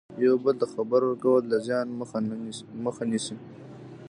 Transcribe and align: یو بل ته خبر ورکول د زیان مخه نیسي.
یو 0.25 0.35
بل 0.43 0.55
ته 0.61 0.65
خبر 0.73 0.99
ورکول 1.05 1.41
د 1.47 1.53
زیان 1.67 1.87
مخه 2.89 3.03
نیسي. 3.11 3.35